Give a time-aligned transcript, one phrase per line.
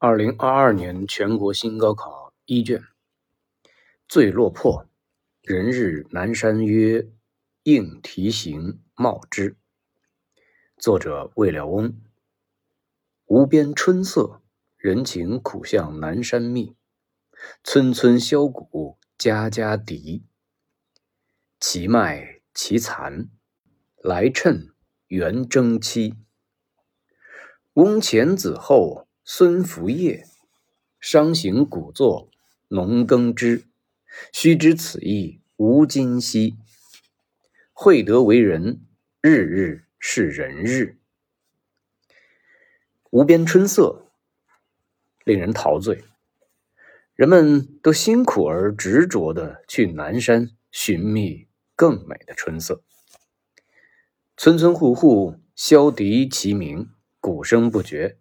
[0.00, 2.84] 二零二二年全国新高考一卷，
[4.06, 4.86] 最落魄，
[5.42, 7.08] 人日南山曰
[7.64, 9.56] 应题行茂之。
[10.76, 12.00] 作者魏了翁。
[13.26, 14.40] 无边春色，
[14.76, 16.76] 人情苦向南山觅。
[17.64, 20.24] 村村箫鼓，家家笛。
[21.58, 23.28] 其麦其蚕，
[23.96, 24.72] 来趁
[25.08, 26.14] 元征期。
[27.72, 30.24] 翁前子后，孙福业。
[30.98, 32.30] 商行古作，
[32.68, 33.66] 农耕织。
[34.32, 36.56] 须知此意无今夕。
[37.74, 38.80] 惠德为人，
[39.20, 40.96] 日日是人日。
[43.10, 44.10] 无边春色，
[45.26, 46.04] 令人陶醉。
[47.14, 52.82] 人们都辛苦而执着的去南山寻觅更美的春色。
[54.38, 56.88] 村村户户箫笛齐鸣，
[57.20, 58.16] 鼓声不绝。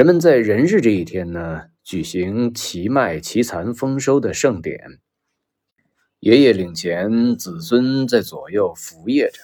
[0.00, 4.98] 人们在人日这一天呢，举行奇麦奇蚕丰收的盛典。
[6.20, 9.42] 爷爷领衔，子孙在左右扶掖着。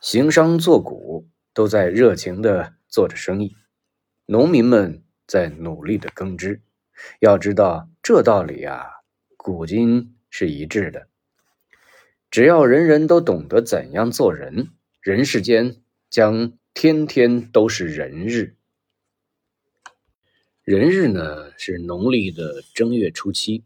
[0.00, 1.24] 行商做贾。
[1.54, 3.54] 都在热情的做着生意，
[4.26, 6.60] 农民们在努力的耕织。
[7.20, 8.82] 要知道这道理啊，
[9.36, 11.06] 古今是一致的。
[12.32, 15.76] 只要人人都懂得怎样做人，人世间
[16.10, 18.56] 将天天都是人日。
[20.68, 23.64] 人日呢，是农历的正月初七，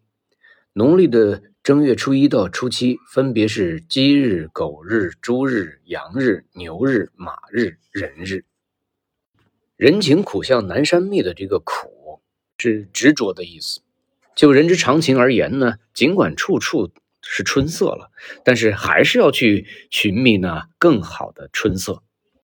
[0.72, 1.42] 农历的。
[1.60, 8.44] 正月初一到初七，分别是鸡日、狗日、猪日、羊日、牛日、马日、人日。
[9.76, 12.20] 人情苦向南山觅的这个“苦”
[12.58, 13.80] 是执着的意思。
[14.36, 18.12] 就人之常情而言呢，尽管处处是春色了，
[18.44, 22.04] 但是还是要去寻觅那更好的春色。